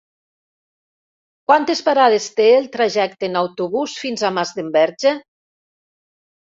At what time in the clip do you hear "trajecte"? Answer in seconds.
2.77-3.31